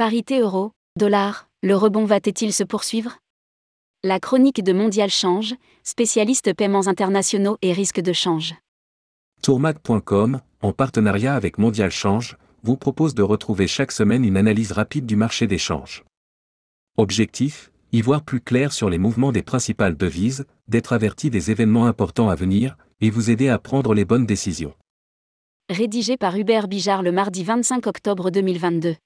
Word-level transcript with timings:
Parité 0.00 0.40
euro, 0.40 0.72
dollar, 0.98 1.50
le 1.62 1.76
rebond 1.76 2.06
va-t-il 2.06 2.54
se 2.54 2.64
poursuivre? 2.64 3.18
La 4.02 4.18
chronique 4.18 4.64
de 4.64 4.72
Mondial 4.72 5.10
Change, 5.10 5.54
spécialiste 5.82 6.54
paiements 6.54 6.88
internationaux 6.88 7.58
et 7.60 7.74
risques 7.74 8.00
de 8.00 8.14
change. 8.14 8.54
Tourmac.com, 9.42 10.40
en 10.62 10.72
partenariat 10.72 11.34
avec 11.34 11.58
Mondial 11.58 11.90
Change, 11.90 12.38
vous 12.62 12.78
propose 12.78 13.14
de 13.14 13.22
retrouver 13.22 13.66
chaque 13.66 13.92
semaine 13.92 14.24
une 14.24 14.38
analyse 14.38 14.72
rapide 14.72 15.04
du 15.04 15.16
marché 15.16 15.46
des 15.46 15.58
changes. 15.58 16.02
Objectif 16.96 17.70
y 17.92 18.00
voir 18.00 18.22
plus 18.22 18.40
clair 18.40 18.72
sur 18.72 18.88
les 18.88 18.96
mouvements 18.96 19.32
des 19.32 19.42
principales 19.42 19.98
devises, 19.98 20.46
d'être 20.66 20.94
averti 20.94 21.28
des 21.28 21.50
événements 21.50 21.84
importants 21.84 22.30
à 22.30 22.34
venir, 22.34 22.78
et 23.02 23.10
vous 23.10 23.28
aider 23.28 23.50
à 23.50 23.58
prendre 23.58 23.92
les 23.92 24.06
bonnes 24.06 24.24
décisions. 24.24 24.72
Rédigé 25.68 26.16
par 26.16 26.38
Hubert 26.38 26.68
Bijard 26.68 27.02
le 27.02 27.12
mardi 27.12 27.44
25 27.44 27.86
octobre 27.86 28.30
2022. 28.30 28.96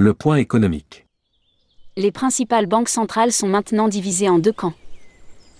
Le 0.00 0.14
point 0.14 0.36
économique. 0.36 1.06
Les 1.96 2.12
principales 2.12 2.66
banques 2.66 2.88
centrales 2.88 3.32
sont 3.32 3.48
maintenant 3.48 3.88
divisées 3.88 4.28
en 4.28 4.38
deux 4.38 4.52
camps. 4.52 4.74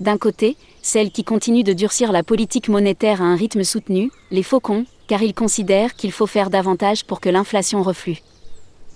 D'un 0.01 0.17
côté, 0.17 0.57
celles 0.81 1.11
qui 1.11 1.25
continuent 1.25 1.65
de 1.65 1.73
durcir 1.73 2.13
la 2.13 2.23
politique 2.23 2.69
monétaire 2.69 3.21
à 3.21 3.25
un 3.25 3.35
rythme 3.35 3.65
soutenu, 3.65 4.13
les 4.31 4.45
faucons, 4.45 4.87
car 5.09 5.23
ils 5.23 5.35
considèrent 5.35 5.97
qu'il 5.97 6.13
faut 6.13 6.27
faire 6.27 6.51
davantage 6.51 7.05
pour 7.05 7.21
que 7.21 7.29
l'inflation 7.29 7.83
reflue. 7.83 8.23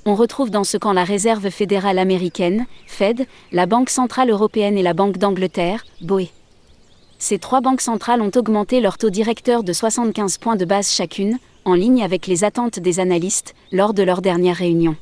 On 0.07 0.15
retrouve 0.15 0.51
dans 0.51 0.65
ce 0.65 0.77
camp 0.77 0.93
la 0.93 1.05
Réserve 1.05 1.51
fédérale 1.51 1.98
américaine, 1.98 2.67
Fed, 2.87 3.27
la 3.51 3.67
Banque 3.67 3.91
centrale 3.91 4.31
européenne 4.31 4.79
et 4.79 4.83
la 4.83 4.95
Banque 4.95 5.19
d'Angleterre, 5.19 5.84
BOE. 6.01 6.29
Ces 7.23 7.39
trois 7.39 7.61
banques 7.61 7.83
centrales 7.83 8.20
ont 8.20 8.33
augmenté 8.34 8.81
leur 8.81 8.98
taux 8.98 9.09
directeur 9.09 9.62
de 9.62 9.73
75 9.73 10.39
points 10.39 10.56
de 10.56 10.65
base 10.65 10.91
chacune, 10.91 11.39
en 11.64 11.75
ligne 11.75 12.03
avec 12.03 12.27
les 12.27 12.42
attentes 12.42 12.81
des 12.81 12.98
analystes, 12.98 13.55
lors 13.70 13.95
de 13.95 14.03
leur 14.03 14.23
dernière 14.23 14.56
réunion. 14.56 14.97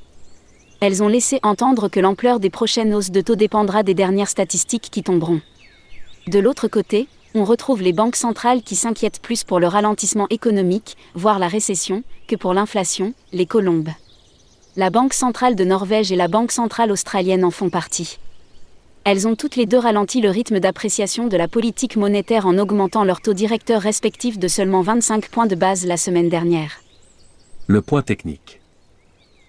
Elles 0.81 1.03
ont 1.03 1.09
laissé 1.09 1.41
entendre 1.43 1.89
que 1.89 1.99
l'ampleur 1.99 2.39
des 2.39 2.51
prochaines 2.51 2.93
hausses 2.93 3.11
de 3.11 3.23
taux 3.23 3.37
dépendra 3.37 3.83
des 3.83 3.95
dernières 3.95 4.29
statistiques 4.29 4.91
qui 4.91 5.03
tomberont. 5.03 5.41
De 6.27 6.39
l'autre 6.39 6.69
côté, 6.69 7.09
on 7.35 7.47
retrouve 7.47 7.81
les 7.81 7.95
banques 7.95 8.17
centrales 8.17 8.61
qui 8.61 8.77
s'inquiètent 8.77 9.23
plus 9.23 9.43
pour 9.43 9.59
le 9.59 9.69
ralentissement 9.69 10.27
économique, 10.29 10.99
voire 11.15 11.39
la 11.39 11.49
récession, 11.49 12.03
que 12.29 12.37
pour 12.37 12.53
l'inflation, 12.53 13.15
les 13.33 13.47
colombes. 13.47 13.89
La 14.77 14.91
Banque 14.91 15.15
centrale 15.15 15.57
de 15.57 15.65
Norvège 15.65 16.12
et 16.12 16.17
la 16.17 16.29
Banque 16.29 16.53
centrale 16.53 16.93
australienne 16.93 17.47
en 17.47 17.51
font 17.51 17.71
partie. 17.71 18.19
Elles 19.05 19.27
ont 19.27 19.34
toutes 19.34 19.56
les 19.56 19.65
deux 19.65 19.79
ralenti 19.79 20.20
le 20.20 20.29
rythme 20.29 20.61
d'appréciation 20.61 21.27
de 21.27 21.37
la 21.37 21.48
politique 21.48 21.97
monétaire 21.97 22.47
en 22.47 22.59
augmentant 22.59 23.03
leurs 23.03 23.23
taux 23.23 23.33
directeurs 23.33 23.81
respectifs 23.81 24.39
de 24.39 24.47
seulement 24.47 24.83
25 24.83 25.31
points 25.31 25.47
de 25.47 25.55
base 25.55 25.87
la 25.87 25.97
semaine 25.97 26.29
dernière. 26.29 26.83
Le 27.67 27.81
point 27.81 28.03
technique. 28.03 28.61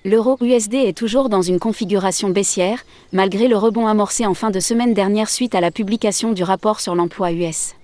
L'euro 0.05 0.37
USD 0.41 0.75
est 0.75 0.97
toujours 0.97 1.27
dans 1.27 1.41
une 1.41 1.59
configuration 1.59 2.29
baissière, 2.29 2.83
malgré 3.11 3.49
le 3.49 3.57
rebond 3.57 3.87
amorcé 3.87 4.25
en 4.25 4.33
fin 4.33 4.51
de 4.51 4.59
semaine 4.61 4.93
dernière 4.93 5.29
suite 5.29 5.53
à 5.53 5.61
la 5.61 5.69
publication 5.69 6.31
du 6.31 6.43
rapport 6.43 6.79
sur 6.79 6.95
l'emploi 6.95 7.33
US. 7.33 7.75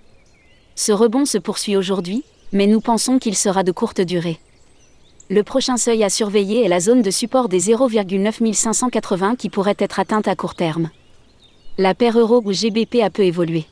Ce 0.76 0.94
rebond 0.94 1.26
se 1.26 1.38
poursuit 1.38 1.76
aujourd'hui, 1.76 2.23
mais 2.54 2.66
nous 2.66 2.80
pensons 2.80 3.20
qu'il 3.20 3.36
sera 3.36 3.64
de 3.64 3.73
courte 3.73 4.00
durée. 4.00 4.40
Le 5.30 5.44
prochain 5.44 5.76
seuil 5.76 6.06
à 6.06 6.10
surveiller 6.10 6.64
est 6.64 6.70
la 6.70 6.80
zone 6.80 7.02
de 7.02 7.12
support 7.12 7.50
des 7.50 7.60
0,9580 7.60 9.36
qui 9.36 9.50
pourrait 9.50 9.76
être 9.78 10.00
atteinte 10.00 10.30
à 10.30 10.36
court 10.36 10.56
terme 10.56 10.90
la 11.80 11.94
paire 11.94 12.17
euro 12.17 12.42
ou 12.44 12.52
GBP 12.52 13.03
a 13.03 13.11
peu 13.11 13.23
évolué. 13.23 13.66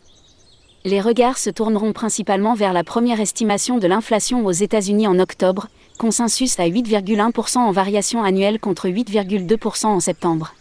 les 0.85 1.01
regards 1.01 1.39
se 1.39 1.51
tourneront 1.51 1.93
principalement 1.93 2.55
vers 2.55 2.73
la 2.73 2.83
première 2.83 3.21
estimation 3.21 3.79
de 3.79 3.87
l'inflation 3.87 4.45
aux 4.45 4.53
États-Unis 4.53 5.07
en 5.07 5.19
octobre, 5.21 5.69
consensus 5.99 6.59
à 6.59 6.67
8,1% 6.67 7.59
en 7.59 7.71
variation 7.71 8.25
annuelle 8.25 8.59
contre 8.59 8.89
8,2% 8.89 9.87
en 9.87 10.01
septembre. 10.01 10.55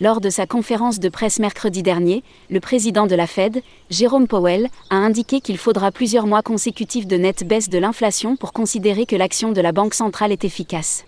Lors 0.00 0.20
de 0.20 0.28
sa 0.28 0.46
conférence 0.46 0.98
de 0.98 1.08
presse 1.08 1.38
mercredi 1.38 1.82
dernier, 1.82 2.22
le 2.50 2.60
président 2.60 3.06
de 3.06 3.14
la 3.14 3.26
Fed, 3.26 3.62
Jérôme 3.88 4.26
Powell, 4.26 4.68
a 4.90 4.96
indiqué 4.96 5.40
qu'il 5.40 5.56
faudra 5.56 5.90
plusieurs 5.90 6.26
mois 6.26 6.42
consécutifs 6.42 7.06
de 7.06 7.16
nette 7.16 7.46
baisse 7.46 7.70
de 7.70 7.78
l'inflation 7.78 8.36
pour 8.36 8.52
considérer 8.52 9.06
que 9.06 9.16
l'action 9.16 9.52
de 9.52 9.60
la 9.60 9.72
Banque 9.72 9.94
centrale 9.94 10.32
est 10.32 10.44
efficace. 10.44 11.04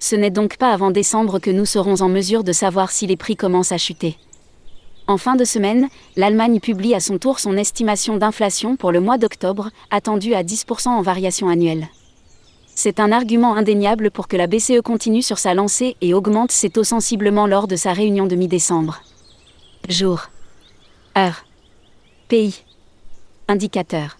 Ce 0.00 0.16
n'est 0.16 0.30
donc 0.30 0.56
pas 0.56 0.72
avant 0.72 0.90
décembre 0.90 1.38
que 1.38 1.50
nous 1.50 1.66
serons 1.66 2.00
en 2.00 2.08
mesure 2.08 2.42
de 2.42 2.52
savoir 2.52 2.90
si 2.90 3.06
les 3.06 3.18
prix 3.18 3.36
commencent 3.36 3.70
à 3.70 3.78
chuter. 3.78 4.16
En 5.10 5.16
fin 5.16 5.34
de 5.34 5.44
semaine, 5.44 5.88
l'Allemagne 6.14 6.60
publie 6.60 6.94
à 6.94 7.00
son 7.00 7.18
tour 7.18 7.40
son 7.40 7.56
estimation 7.56 8.16
d'inflation 8.16 8.76
pour 8.76 8.92
le 8.92 9.00
mois 9.00 9.18
d'octobre, 9.18 9.70
attendue 9.90 10.34
à 10.34 10.44
10% 10.44 10.86
en 10.86 11.02
variation 11.02 11.48
annuelle. 11.48 11.88
C'est 12.76 13.00
un 13.00 13.10
argument 13.10 13.56
indéniable 13.56 14.12
pour 14.12 14.28
que 14.28 14.36
la 14.36 14.46
BCE 14.46 14.82
continue 14.84 15.22
sur 15.22 15.38
sa 15.38 15.52
lancée 15.52 15.96
et 16.00 16.14
augmente 16.14 16.52
ses 16.52 16.70
taux 16.70 16.84
sensiblement 16.84 17.48
lors 17.48 17.66
de 17.66 17.74
sa 17.74 17.92
réunion 17.92 18.28
de 18.28 18.36
mi-décembre. 18.36 19.02
Jour. 19.88 20.30
Heure. 21.18 21.44
Pays. 22.28 22.62
Indicateur. 23.48 24.16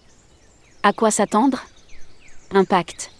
À 0.83 0.91
quoi 0.91 1.09
s'attendre? 1.09 1.63
Impact. 2.53 3.11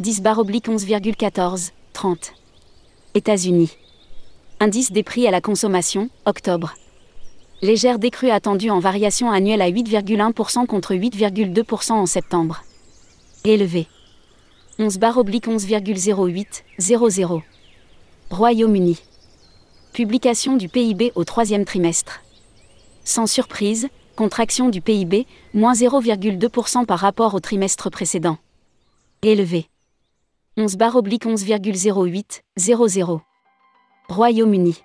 10 0.00 0.22
bar 0.22 0.38
oblique 0.38 0.68
11,14, 0.68 1.72
30. 1.92 2.32
États-Unis. 3.12 3.76
Indice 4.60 4.92
des 4.92 5.02
prix 5.02 5.26
à 5.26 5.30
la 5.30 5.42
consommation, 5.42 6.08
octobre. 6.24 6.72
Légère 7.62 7.98
décrue 7.98 8.30
attendue 8.30 8.68
en 8.68 8.80
variation 8.80 9.30
annuelle 9.30 9.62
à 9.62 9.70
8,1% 9.70 10.66
contre 10.66 10.94
8,2% 10.94 11.92
en 11.92 12.04
septembre. 12.04 12.62
Élevé. 13.44 13.86
11 14.78 14.98
bar 14.98 15.16
oblique 15.16 15.48
11,08, 15.48 16.62
00. 16.78 17.42
Royaume-Uni. 18.30 18.98
Publication 19.94 20.56
du 20.56 20.68
PIB 20.68 21.12
au 21.14 21.24
troisième 21.24 21.64
trimestre. 21.64 22.20
Sans 23.04 23.26
surprise, 23.26 23.88
contraction 24.16 24.68
du 24.68 24.82
PIB, 24.82 25.26
moins 25.54 25.72
0,2% 25.72 26.84
par 26.84 26.98
rapport 26.98 27.32
au 27.32 27.40
trimestre 27.40 27.88
précédent. 27.88 28.36
Élevé. 29.22 29.70
11 30.58 30.76
bar 30.76 30.94
oblique 30.96 31.24
11,08, 31.24 32.42
00. 32.58 33.22
Royaume-Uni. 34.10 34.76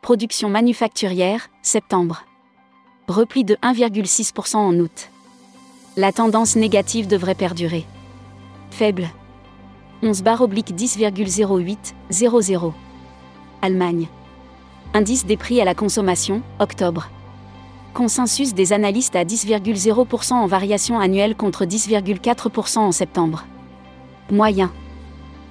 Production 0.00 0.48
manufacturière, 0.48 1.50
septembre. 1.60 2.24
Repli 3.08 3.44
de 3.44 3.56
1,6% 3.56 4.56
en 4.56 4.74
août. 4.78 5.10
La 5.96 6.12
tendance 6.12 6.56
négative 6.56 7.08
devrait 7.08 7.34
perdurer. 7.34 7.84
Faible. 8.70 9.08
11 10.02 10.22
bar 10.22 10.40
oblique 10.40 10.72
10,08, 10.72 11.94
00. 12.10 12.74
Allemagne. 13.60 14.06
Indice 14.94 15.26
des 15.26 15.36
prix 15.36 15.60
à 15.60 15.64
la 15.64 15.74
consommation, 15.74 16.42
octobre. 16.60 17.10
Consensus 17.92 18.54
des 18.54 18.72
analystes 18.72 19.16
à 19.16 19.24
10,0% 19.24 20.34
en 20.34 20.46
variation 20.46 21.00
annuelle 21.00 21.34
contre 21.34 21.64
10,4% 21.64 22.78
en 22.78 22.92
septembre. 22.92 23.44
Moyen. 24.30 24.70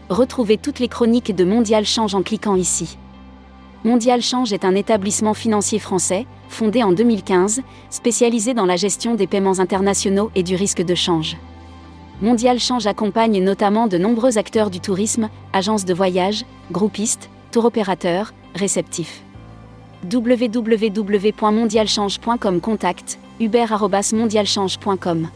Retrouvez 0.09 0.57
toutes 0.57 0.79
les 0.79 0.88
chroniques 0.88 1.35
de 1.35 1.43
Mondial 1.43 1.85
Change 1.85 2.15
en 2.15 2.23
cliquant 2.23 2.55
ici. 2.55 2.97
Mondial 3.88 4.22
Change 4.22 4.51
est 4.51 4.66
un 4.66 4.75
établissement 4.75 5.34
financier 5.34 5.80
français, 5.80 6.25
fondé 6.50 6.84
en 6.84 6.92
2015, 6.92 7.62
spécialisé 7.89 8.54
dans 8.54 8.66
la 8.66 8.75
gestion 8.75 9.16
des 9.16 9.28
paiements 9.28 9.60
internationaux 9.60 10.30
et 10.36 10.44
du 10.44 10.56
risque 10.56 10.81
de 10.81 10.94
change. 10.94 11.38
Mondial 12.22 12.60
Change 12.60 12.86
accompagne 12.86 13.42
notamment 13.42 13.88
de 13.88 13.98
nombreux 13.98 14.38
acteurs 14.38 14.72
du 14.72 14.81
tourisme, 14.81 15.30
agences 15.54 15.86
de 15.86 15.94
voyage, 15.94 16.44
groupistes, 16.69 17.30
tour 17.54 17.63
opérateurs, 17.63 18.34
réceptifs 18.56 19.24
www.mondialchange.com 20.12 22.60
Contact, 22.60 23.19
uber.mondialchange.com 23.39 25.30